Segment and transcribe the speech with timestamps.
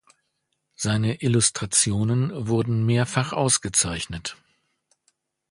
[0.73, 4.35] Seine Illustrationen wurden mehrfach ausgezeichnet.